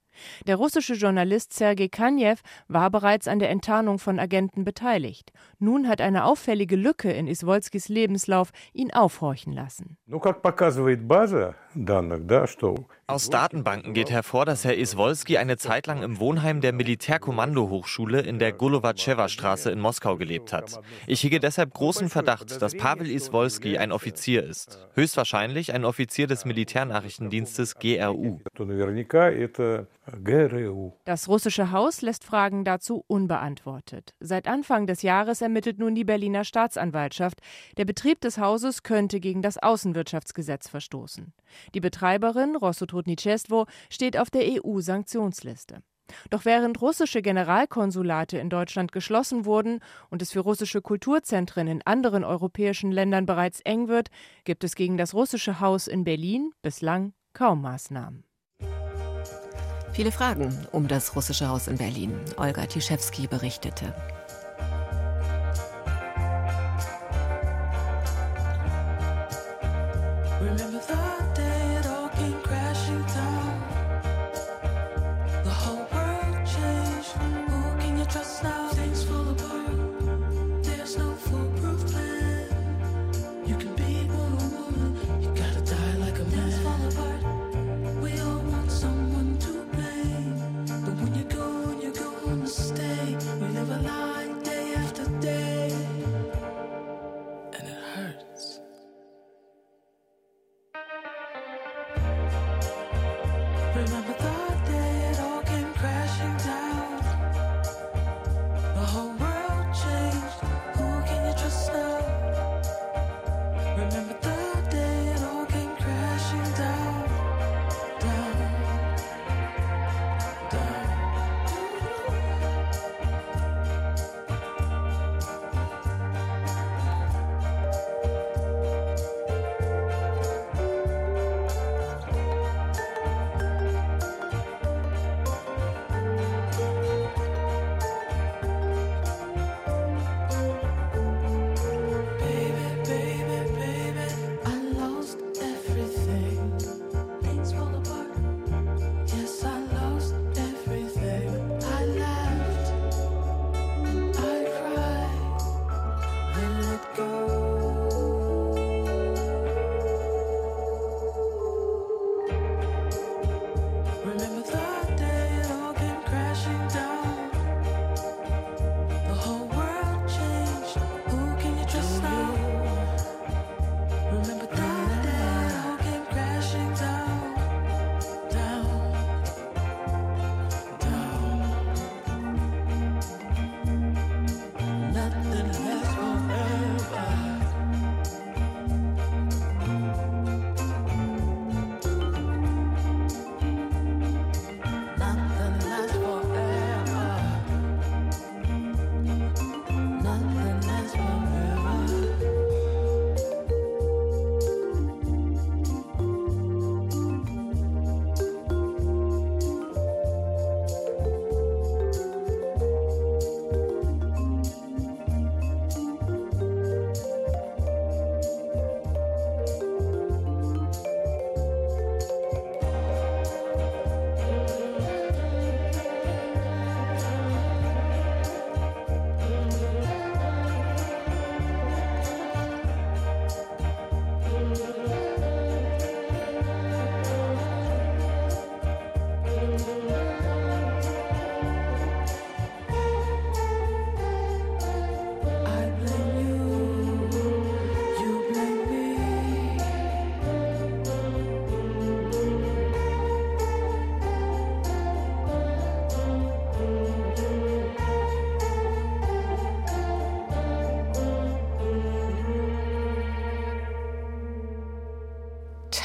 Der 0.48 0.56
russische 0.56 0.94
Journalist 0.94 1.54
Sergei 1.54 1.88
Kanjew 1.88 2.36
war 2.68 2.90
bereits 2.90 3.28
an 3.28 3.40
der 3.40 3.50
Enttarnung 3.50 4.00
von 4.00 4.20
Agenten 4.20 4.64
beteiligt. 4.64 5.32
Nun 5.60 5.88
hat 5.88 6.02
eine 6.02 6.26
auffällige 6.26 6.76
Lücke 6.76 7.12
in 7.12 7.28
Iswolskis 7.28 7.90
Lebenslauf 7.90 8.52
ihn 8.74 8.94
aufhorchen 8.94 9.54
lassen. 9.54 9.98
Aus 13.06 13.30
Datenbanken 13.30 13.94
geht 13.94 14.10
hervor, 14.10 14.46
dass 14.46 14.64
Herr 14.64 14.78
Iswolski 14.78 15.38
eine 15.38 15.58
Zeit 15.58 15.88
lang 15.88 16.04
im 16.04 16.22
Wohnheim 16.22 16.62
der 16.62 16.72
Militärkommandohochschule 16.72 18.22
in 18.22 18.40
der 18.40 18.54
Golowatsschewa-Straße 18.54 19.70
in 19.72 19.82
Moskau 19.82 20.16
gelebt 20.16 20.54
hat. 20.54 20.80
Ich 21.06 21.22
hege 21.22 21.42
deshalb 21.42 21.74
großen 21.74 22.10
Verdacht, 22.10 22.62
dass 22.62 22.78
Pavel 22.78 23.12
Iswolski 23.12 23.78
ein 23.78 23.92
Offizier 23.92 24.46
ist. 24.46 24.80
Höchstwahrscheinlich 24.94 25.74
ein 25.74 25.84
Offizier 25.84 26.28
des 26.28 26.46
Militärnachrichtendienstes 26.46 27.76
GRU. 27.76 28.40
Das 31.04 31.28
russische 31.28 31.72
Haus 31.72 32.02
lässt 32.02 32.24
Fragen 32.24 32.64
dazu 32.64 33.04
unbeantwortet. 33.08 34.14
Seit 34.22 34.48
Anfang 34.48 34.88
des 34.88 35.02
Jahres 35.02 35.42
ermittelt 35.42 35.78
nun 35.78 35.94
die 35.94 36.06
Berliner 36.06 36.46
Staatsanwaltschaft. 36.46 37.40
Der 37.76 37.86
Betrieb 37.86 38.22
des 38.22 38.38
Hauses 38.38 38.84
könnte 38.84 39.20
gegen 39.20 39.42
das 39.42 39.58
Außenwirtschaftsgesetz 39.58 40.70
verstoßen. 40.70 41.34
Die 41.74 41.80
Betreiberin 41.82 42.56
Trudnicestvo 42.94 43.66
steht 43.90 44.18
auf 44.18 44.30
der 44.30 44.44
EU-Sanktionsliste. 44.44 45.82
Doch 46.30 46.46
während 46.46 46.82
russische 46.82 47.22
Generalkonsulate 47.22 48.38
in 48.38 48.50
Deutschland 48.50 48.92
geschlossen 48.92 49.46
wurden 49.46 49.80
und 50.10 50.22
es 50.22 50.32
für 50.32 50.42
russische 50.42 50.82
Kulturzentren 50.82 51.68
in 51.68 51.82
anderen 51.86 52.24
europäischen 52.24 52.92
Ländern 52.92 53.26
bereits 53.26 53.62
eng 53.62 53.88
wird, 53.88 54.10
gibt 54.44 54.64
es 54.64 54.76
gegen 54.76 54.98
das 54.98 55.14
russische 55.14 55.60
Haus 55.60 55.88
in 55.88 56.04
Berlin 56.04 56.52
bislang 56.62 57.14
kaum 57.34 57.62
Maßnahmen. 57.62 58.26
Viele 59.94 60.12
Fragen 60.12 60.68
um 60.72 60.88
das 60.88 61.16
russische 61.16 61.48
Haus 61.48 61.68
in 61.68 61.78
Berlin. 61.78 62.20
Olga 62.38 62.66
Tischewski 62.66 63.28
berichtete. 63.28 63.94
Remember 70.42 70.73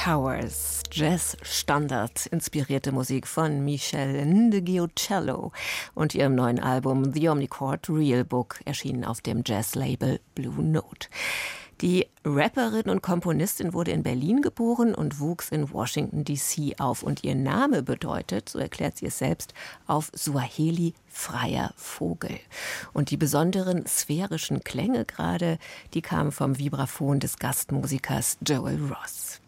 Towers, 0.09 0.81
Jazz-Standard, 0.91 2.25
inspirierte 2.25 2.91
Musik 2.91 3.27
von 3.27 3.63
Michelle 3.63 4.25
Ndegiocello 4.25 5.51
und 5.93 6.15
ihrem 6.15 6.33
neuen 6.33 6.59
Album 6.59 7.13
The 7.13 7.29
Omnichord 7.29 7.87
Real 7.91 8.25
Book, 8.25 8.59
erschienen 8.65 9.05
auf 9.05 9.21
dem 9.21 9.43
Jazz-Label 9.45 10.19
Blue 10.33 10.63
Note. 10.63 11.09
Die 11.81 12.07
Rapperin 12.25 12.89
und 12.89 13.03
Komponistin 13.03 13.71
wurde 13.71 13.91
in 13.91 14.01
Berlin 14.01 14.41
geboren 14.41 14.95
und 14.95 15.19
wuchs 15.19 15.49
in 15.49 15.71
Washington, 15.71 16.23
D.C. 16.23 16.77
auf. 16.79 17.03
Und 17.03 17.23
ihr 17.23 17.35
Name 17.35 17.83
bedeutet, 17.83 18.49
so 18.49 18.57
erklärt 18.57 18.97
sie 18.97 19.05
es 19.05 19.19
selbst, 19.19 19.53
auf 19.85 20.09
Suaheli 20.15 20.95
freier 21.05 21.71
Vogel. 21.77 22.39
Und 22.93 23.11
die 23.11 23.17
besonderen 23.17 23.85
sphärischen 23.85 24.63
Klänge 24.63 25.05
gerade, 25.05 25.59
die 25.93 26.01
kamen 26.01 26.31
vom 26.31 26.57
Vibraphon 26.57 27.19
des 27.19 27.37
Gastmusikers 27.37 28.39
Joel 28.41 28.79
Ross. 28.91 29.38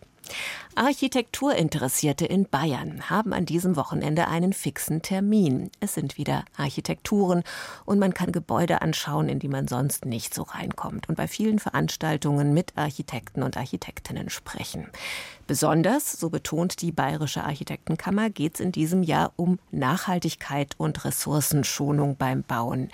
Architekturinteressierte 0.75 2.25
in 2.25 2.45
Bayern 2.45 3.09
haben 3.09 3.33
an 3.33 3.45
diesem 3.45 3.75
Wochenende 3.75 4.27
einen 4.27 4.53
fixen 4.53 5.01
Termin. 5.01 5.69
Es 5.79 5.93
sind 5.93 6.17
wieder 6.17 6.45
Architekturen 6.55 7.43
und 7.85 7.99
man 7.99 8.13
kann 8.13 8.31
Gebäude 8.31 8.81
anschauen, 8.81 9.27
in 9.27 9.39
die 9.39 9.49
man 9.49 9.67
sonst 9.67 10.05
nicht 10.05 10.33
so 10.33 10.43
reinkommt 10.43 11.09
und 11.09 11.15
bei 11.15 11.27
vielen 11.27 11.59
Veranstaltungen 11.59 12.53
mit 12.53 12.77
Architekten 12.77 13.43
und 13.43 13.57
Architektinnen 13.57 14.29
sprechen. 14.29 14.87
Besonders, 15.45 16.13
so 16.13 16.29
betont 16.29 16.81
die 16.81 16.93
Bayerische 16.93 17.43
Architektenkammer, 17.43 18.29
geht 18.29 18.53
es 18.55 18.59
in 18.61 18.71
diesem 18.71 19.03
Jahr 19.03 19.33
um 19.35 19.59
Nachhaltigkeit 19.71 20.75
und 20.77 21.03
Ressourcenschonung 21.03 22.15
beim 22.15 22.43
Bauen. 22.43 22.89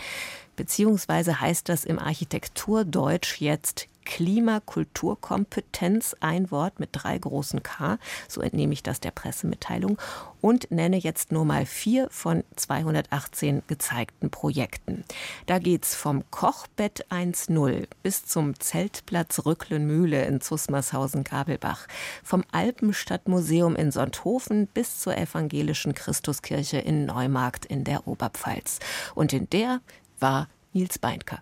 Beziehungsweise 0.56 1.40
heißt 1.40 1.70
das 1.70 1.86
im 1.86 2.00
Architekturdeutsch 2.00 3.40
jetzt 3.40 3.88
Klimakulturkompetenz, 4.08 6.16
ein 6.22 6.50
Wort 6.50 6.80
mit 6.80 6.92
drei 6.94 7.18
großen 7.18 7.62
K, 7.62 7.98
so 8.30 8.40
entnehme 8.40 8.72
ich 8.72 8.82
das 8.82 9.02
der 9.02 9.12
Pressemitteilung, 9.12 9.98
und 10.40 10.72
nenne 10.72 10.96
jetzt 10.96 11.34
nur 11.34 11.44
mal 11.44 11.66
vier 11.66 12.08
von 12.10 12.46
218 12.56 13.64
gezeigten 13.68 14.30
Projekten. 14.30 15.04
Da 15.46 15.60
geht's 15.60 15.94
vom 15.94 16.24
Kochbett 16.32 17.06
1.0 17.12 17.88
bis 18.02 18.26
zum 18.26 18.58
Zeltplatz 18.60 19.46
Rücklenmühle 19.46 20.24
in 20.26 20.40
Zusmarshausen-Gabelbach, 20.40 21.88
vom 22.24 22.46
Alpenstadtmuseum 22.54 23.76
in 23.76 23.92
Sonthofen 23.92 24.68
bis 24.68 25.02
zur 25.02 25.18
evangelischen 25.18 25.94
Christuskirche 25.94 26.78
in 26.78 27.08
Neumarkt 27.08 27.66
in 27.66 27.84
der 27.84 28.08
Oberpfalz. 28.08 28.80
Und 29.16 29.34
in 29.34 29.50
der 29.50 29.82
war 30.20 30.48
Nils 30.72 30.98
Beinker. 30.98 31.42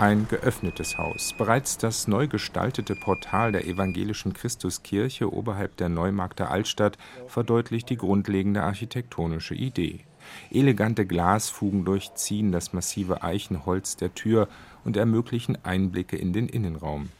Ein 0.00 0.28
geöffnetes 0.28 0.96
Haus. 0.96 1.34
Bereits 1.36 1.76
das 1.76 2.08
neu 2.08 2.26
gestaltete 2.26 2.96
Portal 2.96 3.52
der 3.52 3.66
evangelischen 3.66 4.32
Christuskirche 4.32 5.30
oberhalb 5.30 5.76
der 5.76 5.90
Neumarkter 5.90 6.50
Altstadt 6.50 6.96
verdeutlicht 7.26 7.90
die 7.90 7.98
grundlegende 7.98 8.62
architektonische 8.62 9.54
Idee. 9.54 10.06
Elegante 10.50 11.04
Glasfugen 11.04 11.84
durchziehen 11.84 12.50
das 12.50 12.72
massive 12.72 13.22
Eichenholz 13.22 13.96
der 13.96 14.14
Tür 14.14 14.48
und 14.86 14.96
ermöglichen 14.96 15.62
Einblicke 15.66 16.16
in 16.16 16.32
den 16.32 16.48
Innenraum. 16.48 17.10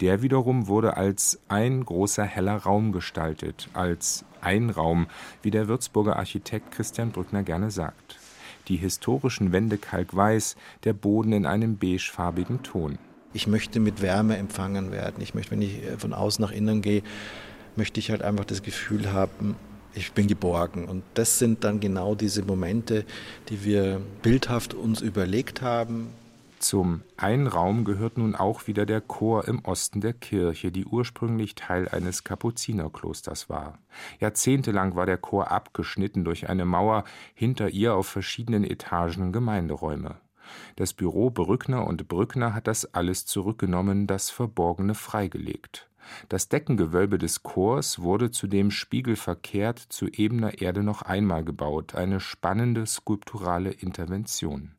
Der 0.00 0.20
wiederum 0.20 0.66
wurde 0.66 0.96
als 0.96 1.38
ein 1.46 1.84
großer 1.84 2.24
heller 2.24 2.56
Raum 2.56 2.90
gestaltet, 2.90 3.68
als 3.72 4.24
Einraum, 4.40 5.06
wie 5.42 5.52
der 5.52 5.68
Würzburger 5.68 6.16
Architekt 6.16 6.72
Christian 6.72 7.12
Brückner 7.12 7.44
gerne 7.44 7.70
sagt 7.70 8.18
die 8.68 8.76
historischen 8.76 9.52
Wände 9.52 9.78
kalkweiß, 9.78 10.56
der 10.84 10.92
Boden 10.92 11.32
in 11.32 11.46
einem 11.46 11.76
beigefarbigen 11.76 12.62
Ton. 12.62 12.98
Ich 13.32 13.46
möchte 13.46 13.80
mit 13.80 14.02
Wärme 14.02 14.36
empfangen 14.36 14.92
werden. 14.92 15.22
Ich 15.22 15.34
möchte, 15.34 15.52
wenn 15.52 15.62
ich 15.62 15.82
äh, 15.82 15.98
von 15.98 16.12
außen 16.12 16.42
nach 16.42 16.52
innen 16.52 16.82
gehe, 16.82 17.02
möchte 17.76 18.00
ich 18.00 18.10
halt 18.10 18.22
einfach 18.22 18.44
das 18.44 18.62
Gefühl 18.62 19.12
haben, 19.12 19.56
ich 19.94 20.12
bin 20.12 20.26
geborgen. 20.26 20.86
Und 20.86 21.02
das 21.14 21.38
sind 21.38 21.64
dann 21.64 21.80
genau 21.80 22.14
diese 22.14 22.42
Momente, 22.42 23.04
die 23.48 23.64
wir 23.64 24.00
bildhaft 24.22 24.74
uns 24.74 25.00
überlegt 25.00 25.62
haben, 25.62 26.08
zum 26.58 27.02
Einraum 27.16 27.84
gehört 27.84 28.18
nun 28.18 28.34
auch 28.34 28.66
wieder 28.66 28.86
der 28.86 29.00
Chor 29.00 29.46
im 29.48 29.64
Osten 29.64 30.00
der 30.00 30.12
Kirche, 30.12 30.70
die 30.70 30.84
ursprünglich 30.84 31.54
Teil 31.54 31.88
eines 31.88 32.24
Kapuzinerklosters 32.24 33.48
war. 33.48 33.78
Jahrzehntelang 34.20 34.96
war 34.96 35.06
der 35.06 35.18
Chor 35.18 35.50
abgeschnitten 35.50 36.24
durch 36.24 36.48
eine 36.48 36.64
Mauer, 36.64 37.04
hinter 37.34 37.70
ihr 37.70 37.94
auf 37.94 38.06
verschiedenen 38.06 38.64
Etagen 38.64 39.32
Gemeinderäume. 39.32 40.16
Das 40.76 40.94
Büro 40.94 41.30
Brückner 41.30 41.86
und 41.86 42.06
Brückner 42.08 42.54
hat 42.54 42.66
das 42.66 42.94
alles 42.94 43.26
zurückgenommen, 43.26 44.06
das 44.06 44.30
Verborgene 44.30 44.94
freigelegt. 44.94 45.88
Das 46.28 46.48
Deckengewölbe 46.48 47.18
des 47.18 47.42
Chors 47.42 48.00
wurde 48.00 48.30
zudem 48.30 48.70
spiegelverkehrt 48.70 49.80
zu 49.80 50.06
ebener 50.06 50.60
Erde 50.60 50.84
noch 50.84 51.02
einmal 51.02 51.44
gebaut, 51.44 51.96
eine 51.96 52.20
spannende 52.20 52.86
skulpturale 52.86 53.70
Intervention. 53.72 54.75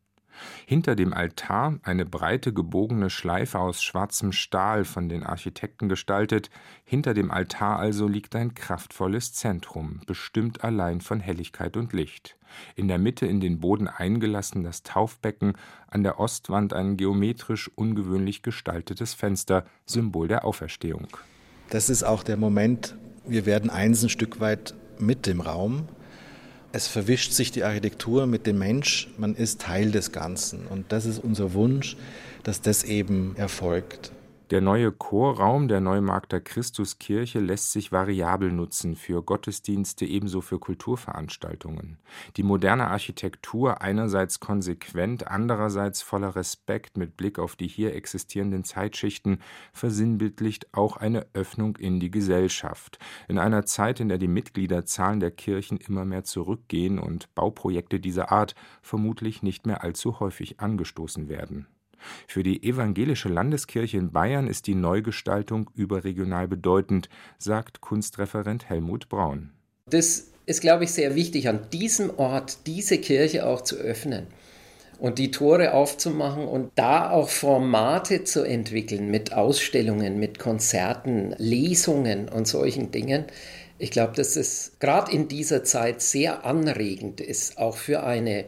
Hinter 0.65 0.95
dem 0.95 1.13
Altar 1.13 1.79
eine 1.83 2.05
breite 2.05 2.53
gebogene 2.53 3.09
Schleife 3.09 3.59
aus 3.59 3.83
schwarzem 3.83 4.31
Stahl 4.31 4.85
von 4.85 5.09
den 5.09 5.23
Architekten 5.23 5.89
gestaltet, 5.89 6.49
hinter 6.83 7.13
dem 7.13 7.31
Altar 7.31 7.79
also 7.79 8.07
liegt 8.07 8.35
ein 8.35 8.53
kraftvolles 8.53 9.33
Zentrum, 9.33 10.01
bestimmt 10.05 10.63
allein 10.63 11.01
von 11.01 11.19
Helligkeit 11.19 11.77
und 11.77 11.93
Licht. 11.93 12.37
In 12.75 12.87
der 12.87 12.97
Mitte 12.97 13.25
in 13.25 13.39
den 13.39 13.59
Boden 13.59 13.87
eingelassen 13.87 14.63
das 14.63 14.83
Taufbecken, 14.83 15.53
an 15.87 16.03
der 16.03 16.19
Ostwand 16.19 16.73
ein 16.73 16.97
geometrisch 16.97 17.69
ungewöhnlich 17.75 18.41
gestaltetes 18.41 19.13
Fenster, 19.13 19.65
Symbol 19.85 20.27
der 20.27 20.45
Auferstehung. 20.45 21.07
Das 21.69 21.89
ist 21.89 22.03
auch 22.03 22.23
der 22.23 22.37
Moment, 22.37 22.95
wir 23.25 23.45
werden 23.45 23.69
eins 23.69 24.03
ein 24.03 24.09
Stück 24.09 24.39
weit 24.39 24.73
mit 24.99 25.25
dem 25.25 25.41
Raum 25.41 25.87
es 26.77 26.87
verwischt 26.87 27.31
sich 27.33 27.51
die 27.51 27.63
Architektur 27.63 28.27
mit 28.27 28.45
dem 28.45 28.59
Mensch, 28.59 29.09
man 29.17 29.33
ist 29.33 29.61
Teil 29.61 29.89
des 29.89 30.11
Ganzen. 30.11 30.67
Und 30.67 30.91
das 30.91 31.07
ist 31.07 31.17
unser 31.17 31.53
Wunsch, 31.53 31.97
dass 32.43 32.61
das 32.61 32.83
eben 32.83 33.35
erfolgt. 33.35 34.11
Der 34.49 34.61
neue 34.61 34.93
Chorraum 34.93 35.67
der 35.67 35.81
Neumarkter 35.81 36.39
Christuskirche 36.39 37.41
lässt 37.41 37.73
sich 37.73 37.91
variabel 37.91 38.49
nutzen 38.49 38.95
für 38.95 39.21
Gottesdienste 39.21 40.05
ebenso 40.05 40.39
für 40.39 40.57
Kulturveranstaltungen. 40.57 41.97
Die 42.37 42.43
moderne 42.43 42.87
Architektur 42.87 43.81
einerseits 43.81 44.39
konsequent, 44.39 45.27
andererseits 45.27 46.01
voller 46.01 46.37
Respekt 46.37 46.95
mit 46.95 47.17
Blick 47.17 47.39
auf 47.39 47.57
die 47.57 47.67
hier 47.67 47.93
existierenden 47.93 48.63
Zeitschichten 48.63 49.39
versinnbildlicht 49.73 50.73
auch 50.73 50.95
eine 50.95 51.27
Öffnung 51.33 51.75
in 51.75 51.99
die 51.99 52.09
Gesellschaft. 52.09 52.99
In 53.27 53.39
einer 53.39 53.65
Zeit, 53.65 53.99
in 53.99 54.07
der 54.07 54.17
die 54.17 54.29
Mitgliederzahlen 54.29 55.19
der 55.19 55.31
Kirchen 55.31 55.75
immer 55.75 56.05
mehr 56.05 56.23
zurückgehen 56.23 56.99
und 56.99 57.35
Bauprojekte 57.35 57.99
dieser 57.99 58.31
Art 58.31 58.55
vermutlich 58.81 59.43
nicht 59.43 59.67
mehr 59.67 59.83
allzu 59.83 60.21
häufig 60.21 60.61
angestoßen 60.61 61.27
werden. 61.27 61.67
Für 62.27 62.43
die 62.43 62.63
Evangelische 62.63 63.29
Landeskirche 63.29 63.97
in 63.97 64.11
Bayern 64.11 64.47
ist 64.47 64.67
die 64.67 64.75
Neugestaltung 64.75 65.69
überregional 65.75 66.47
bedeutend, 66.47 67.09
sagt 67.37 67.81
Kunstreferent 67.81 68.69
Helmut 68.69 69.09
Braun. 69.09 69.51
Das 69.89 70.27
ist, 70.45 70.61
glaube 70.61 70.85
ich, 70.85 70.91
sehr 70.91 71.15
wichtig, 71.15 71.49
an 71.49 71.69
diesem 71.71 72.17
Ort 72.17 72.65
diese 72.67 72.97
Kirche 72.97 73.45
auch 73.45 73.61
zu 73.61 73.75
öffnen 73.75 74.27
und 74.99 75.19
die 75.19 75.31
Tore 75.31 75.73
aufzumachen 75.73 76.47
und 76.47 76.71
da 76.75 77.11
auch 77.11 77.29
Formate 77.29 78.23
zu 78.23 78.43
entwickeln 78.43 79.11
mit 79.11 79.33
Ausstellungen, 79.33 80.19
mit 80.19 80.39
Konzerten, 80.39 81.35
Lesungen 81.37 82.29
und 82.29 82.47
solchen 82.47 82.91
Dingen. 82.91 83.25
Ich 83.77 83.91
glaube, 83.91 84.13
dass 84.13 84.35
es 84.35 84.71
gerade 84.79 85.11
in 85.11 85.27
dieser 85.27 85.63
Zeit 85.63 86.01
sehr 86.01 86.45
anregend 86.45 87.21
ist, 87.21 87.57
auch 87.59 87.77
für 87.77 88.03
eine 88.03 88.45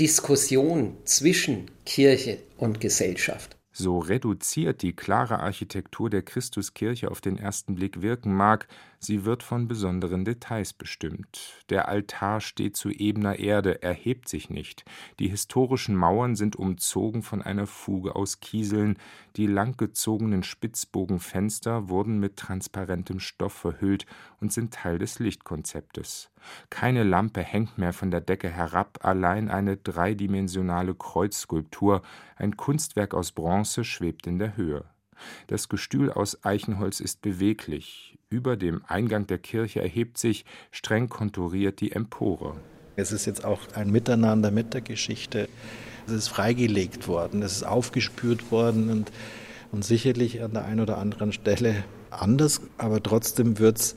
Diskussion 0.00 0.96
zwischen 1.04 1.70
Kirche 1.84 2.38
und 2.56 2.80
Gesellschaft. 2.80 3.58
So 3.70 3.98
reduziert 3.98 4.80
die 4.80 4.96
klare 4.96 5.40
Architektur 5.40 6.08
der 6.08 6.22
Christuskirche 6.22 7.10
auf 7.10 7.20
den 7.20 7.36
ersten 7.36 7.74
Blick 7.74 8.00
wirken 8.00 8.34
mag, 8.34 8.66
sie 9.00 9.24
wird 9.24 9.42
von 9.42 9.66
besonderen 9.66 10.24
Details 10.24 10.72
bestimmt. 10.72 11.64
Der 11.68 11.88
Altar 11.88 12.40
steht 12.40 12.76
zu 12.76 12.90
ebener 12.90 13.38
Erde, 13.38 13.82
erhebt 13.82 14.28
sich 14.28 14.50
nicht. 14.50 14.84
Die 15.18 15.28
historischen 15.28 15.96
Mauern 15.96 16.36
sind 16.36 16.56
umzogen 16.56 17.22
von 17.22 17.42
einer 17.42 17.66
Fuge 17.66 18.14
aus 18.14 18.40
Kieseln, 18.40 18.96
die 19.36 19.46
langgezogenen 19.46 20.42
Spitzbogenfenster 20.42 21.88
wurden 21.88 22.20
mit 22.20 22.36
transparentem 22.36 23.20
Stoff 23.20 23.54
verhüllt 23.54 24.06
und 24.40 24.52
sind 24.52 24.74
Teil 24.74 24.98
des 24.98 25.18
Lichtkonzeptes. 25.18 26.30
Keine 26.68 27.02
Lampe 27.02 27.42
hängt 27.42 27.78
mehr 27.78 27.92
von 27.92 28.10
der 28.10 28.20
Decke 28.20 28.48
herab, 28.48 29.00
allein 29.02 29.48
eine 29.48 29.76
dreidimensionale 29.76 30.94
Kreuzskulptur, 30.94 32.02
ein 32.36 32.56
Kunstwerk 32.56 33.14
aus 33.14 33.32
Bronze 33.32 33.84
schwebt 33.84 34.26
in 34.26 34.38
der 34.38 34.56
Höhe. 34.56 34.84
Das 35.46 35.68
Gestühl 35.68 36.10
aus 36.10 36.44
Eichenholz 36.44 37.00
ist 37.00 37.22
beweglich. 37.22 38.18
Über 38.32 38.56
dem 38.56 38.82
Eingang 38.86 39.26
der 39.26 39.38
Kirche 39.38 39.82
erhebt 39.82 40.16
sich, 40.16 40.44
streng 40.70 41.08
konturiert, 41.08 41.80
die 41.80 41.90
Empore. 41.90 42.54
Es 42.94 43.10
ist 43.10 43.26
jetzt 43.26 43.44
auch 43.44 43.60
ein 43.74 43.90
Miteinander 43.90 44.52
mit 44.52 44.72
der 44.72 44.82
Geschichte. 44.82 45.48
Es 46.06 46.12
ist 46.12 46.28
freigelegt 46.28 47.08
worden, 47.08 47.42
es 47.42 47.54
ist 47.54 47.64
aufgespürt 47.64 48.52
worden 48.52 48.88
und 48.88 49.10
und 49.72 49.84
sicherlich 49.84 50.42
an 50.42 50.52
der 50.52 50.64
einen 50.64 50.80
oder 50.80 50.98
anderen 50.98 51.32
Stelle 51.32 51.84
anders, 52.10 52.60
aber 52.78 53.02
trotzdem 53.02 53.58
wird 53.58 53.78
es, 53.78 53.96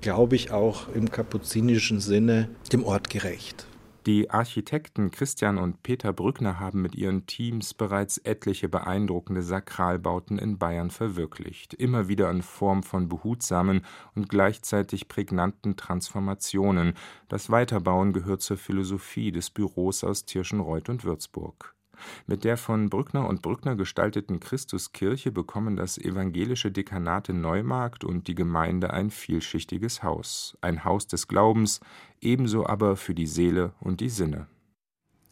glaube 0.00 0.36
ich, 0.36 0.50
auch 0.50 0.88
im 0.94 1.10
kapuzinischen 1.10 2.00
Sinne 2.00 2.48
dem 2.72 2.84
Ort 2.84 3.10
gerecht. 3.10 3.66
Die 4.04 4.30
Architekten 4.30 5.12
Christian 5.12 5.58
und 5.58 5.84
Peter 5.84 6.12
Brückner 6.12 6.58
haben 6.58 6.82
mit 6.82 6.96
ihren 6.96 7.26
Teams 7.26 7.72
bereits 7.72 8.18
etliche 8.18 8.68
beeindruckende 8.68 9.42
Sakralbauten 9.44 10.40
in 10.40 10.58
Bayern 10.58 10.90
verwirklicht, 10.90 11.72
immer 11.74 12.08
wieder 12.08 12.28
in 12.28 12.42
Form 12.42 12.82
von 12.82 13.08
behutsamen 13.08 13.86
und 14.16 14.28
gleichzeitig 14.28 15.06
prägnanten 15.06 15.76
Transformationen. 15.76 16.94
Das 17.28 17.48
Weiterbauen 17.48 18.12
gehört 18.12 18.42
zur 18.42 18.56
Philosophie 18.56 19.30
des 19.30 19.50
Büros 19.50 20.02
aus 20.02 20.24
Tirschenreuth 20.24 20.88
und 20.88 21.04
Würzburg. 21.04 21.76
Mit 22.26 22.44
der 22.44 22.56
von 22.56 22.90
Brückner 22.90 23.28
und 23.28 23.42
Brückner 23.42 23.76
gestalteten 23.76 24.40
Christuskirche 24.40 25.32
bekommen 25.32 25.76
das 25.76 25.98
evangelische 25.98 26.70
Dekanat 26.70 27.28
in 27.28 27.40
Neumarkt 27.40 28.04
und 28.04 28.28
die 28.28 28.34
Gemeinde 28.34 28.92
ein 28.92 29.10
vielschichtiges 29.10 30.02
Haus, 30.02 30.56
ein 30.60 30.84
Haus 30.84 31.06
des 31.06 31.28
Glaubens, 31.28 31.80
ebenso 32.20 32.66
aber 32.66 32.96
für 32.96 33.14
die 33.14 33.26
Seele 33.26 33.72
und 33.80 34.00
die 34.00 34.08
Sinne. 34.08 34.46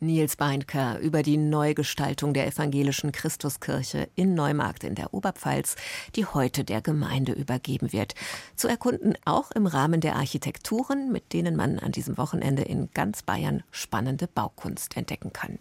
Nils 0.02 0.36
Beinker 0.36 0.98
über 0.98 1.22
die 1.22 1.36
Neugestaltung 1.36 2.32
der 2.32 2.46
evangelischen 2.46 3.12
Christuskirche 3.12 4.08
in 4.14 4.32
Neumarkt 4.32 4.82
in 4.82 4.94
der 4.94 5.12
Oberpfalz, 5.12 5.76
die 6.16 6.24
heute 6.24 6.64
der 6.64 6.80
Gemeinde 6.80 7.32
übergeben 7.32 7.92
wird. 7.92 8.14
Zu 8.56 8.66
erkunden 8.66 9.14
auch 9.26 9.50
im 9.50 9.66
Rahmen 9.66 10.00
der 10.00 10.16
Architekturen, 10.16 11.12
mit 11.12 11.34
denen 11.34 11.54
man 11.54 11.78
an 11.78 11.92
diesem 11.92 12.16
Wochenende 12.16 12.62
in 12.62 12.90
ganz 12.94 13.22
Bayern 13.22 13.62
spannende 13.70 14.26
Baukunst 14.26 14.96
entdecken 14.96 15.34
kann. 15.34 15.58